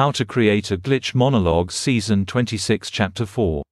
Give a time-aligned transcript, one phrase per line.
[0.00, 3.62] How to Create a Glitch Monologue Season 26 Chapter 4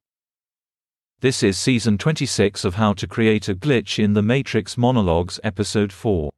[1.21, 5.91] This is Season 26 of How to Create a Glitch in the Matrix Monologues Episode
[5.91, 6.31] 4.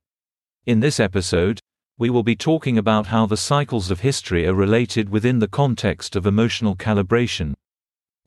[0.67, 1.59] In this episode,
[1.99, 6.15] we will be talking about how the cycles of history are related within the context
[6.15, 7.55] of emotional calibration.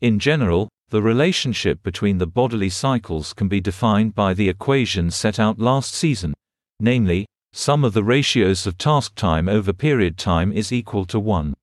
[0.02, 5.40] In general, the relationship between the bodily cycles can be defined by the equation set
[5.40, 6.34] out last season,
[6.82, 7.26] namely,
[7.56, 11.54] sum of the ratios of task time over period time is equal to 1.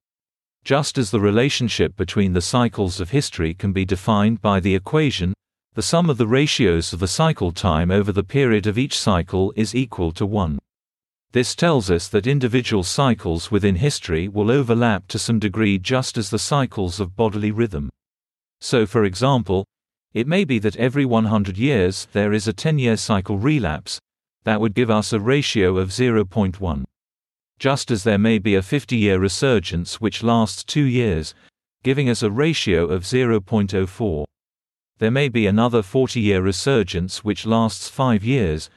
[0.62, 5.34] Just as the relationship between the cycles of history can be defined by the equation,
[5.74, 9.52] the sum of the ratios of the cycle time over the period of each cycle
[9.56, 10.60] is equal to 1.
[11.32, 16.30] This tells us that individual cycles within history will overlap to some degree just as
[16.30, 17.90] the cycles of bodily rhythm.
[18.60, 19.64] So for example,
[20.14, 23.98] it may be that every 100 years there is a 10-year cycle relapse,
[24.44, 26.84] that would give us a ratio of 0.1.
[27.58, 31.34] Just as there may be a 50-year resurgence which lasts 2 years,
[31.82, 34.24] giving us a ratio of 0.04.
[34.98, 38.70] There may be another 40-year resurgence which lasts 5 years,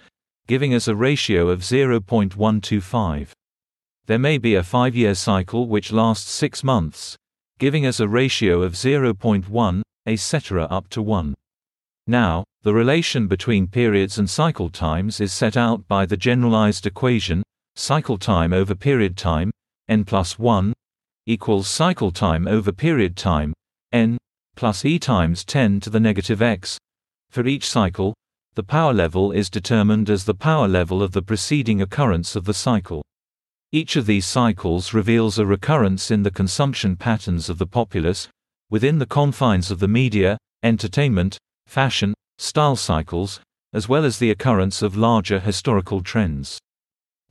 [0.47, 3.29] giving us a ratio of 0.125.
[4.05, 7.17] There may be a 5-year cycle which lasts 6 months,
[7.59, 10.63] giving us a ratio of 0.1, etc.
[10.65, 11.33] up to 1.
[12.07, 17.43] Now, the relation between periods and cycle times is set out by the generalized equation,
[17.75, 19.51] cycle time over period time,
[19.87, 20.73] n plus 1,
[21.25, 23.53] equals cycle time over period time,
[23.93, 24.17] n,
[24.55, 26.77] plus e times 10 to the negative x.
[27.29, 28.13] For each cycle,
[28.55, 32.53] the power level is determined as the power level of the preceding occurrence of the
[32.53, 33.01] cycle.
[33.71, 38.27] Each of these cycles reveals a recurrence in the consumption patterns of the populace,
[38.69, 41.37] within the confines of the media, entertainment,
[41.73, 43.39] fashion, style cycles,
[43.73, 46.59] as well as the occurrence of larger historical trends.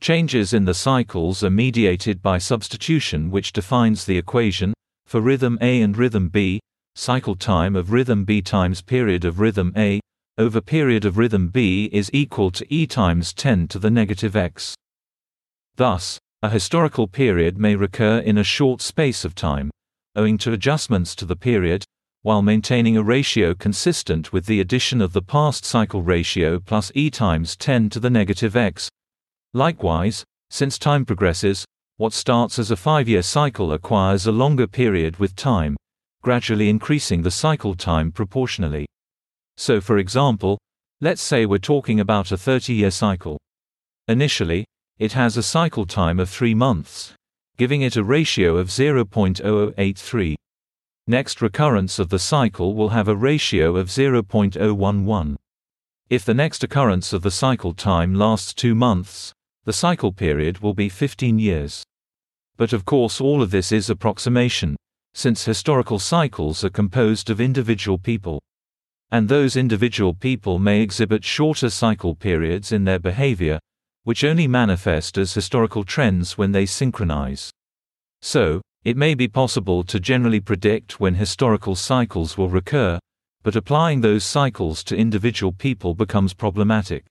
[0.00, 4.74] Changes in the cycles are mediated by substitution which defines the equation,
[5.06, 6.58] for rhythm A and rhythm B,
[6.96, 10.00] cycle time of rhythm B times period of rhythm A,
[10.36, 14.75] over period of rhythm B is equal to E times 10 to the negative x.
[15.76, 19.70] Thus, a historical period may recur in a short space of time,
[20.16, 21.84] owing to adjustments to the period,
[22.22, 27.10] while maintaining a ratio consistent with the addition of the past cycle ratio plus e
[27.10, 28.88] times 10 to the negative x.
[29.53, 31.65] Likewise, since time progresses,
[31.97, 35.77] what starts as a five-year cycle acquires a longer period with time,
[36.22, 38.87] gradually increasing the cycle time proportionally.
[39.56, 40.59] So for example,
[41.00, 43.38] let's say we're talking about a 30-year cycle.
[44.09, 44.65] Initially,
[44.99, 47.15] it has a cycle time of 3 months,
[47.56, 50.34] giving it a ratio of 0.0083.
[51.08, 55.36] Next recurrence of the cycle will have a ratio of 0.011.
[56.08, 59.32] If the next occurrence of the cycle time lasts 2 months,
[59.64, 61.82] the cycle period will be 15 years.
[62.56, 64.76] But of course all of this is approximation,
[65.12, 68.40] since historical cycles are composed of individual people.
[69.10, 73.58] And those individual people may exhibit shorter cycle periods in their behavior,
[74.04, 77.50] which only manifest as historical trends when they synchronize.
[78.20, 82.98] So, it may be possible to generally predict when historical cycles will recur,
[83.44, 87.04] but applying those cycles to individual people becomes problematic.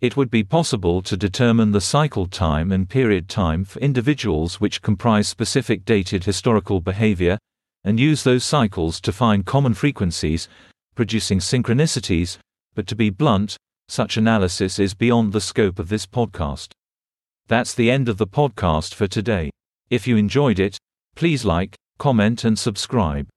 [0.00, 4.82] It would be possible to determine the cycle time and period time for individuals which
[4.82, 7.36] comprise specific dated historical behavior,
[7.84, 10.48] and use those cycles to find common frequencies,
[10.94, 12.38] producing synchronicities,
[12.74, 13.56] but to be blunt,
[13.88, 16.70] such analysis is beyond the scope of this podcast.
[17.48, 19.50] That's the end of the podcast for today.
[19.90, 20.78] If you enjoyed it,
[21.14, 23.28] Please like, comment and subscribe.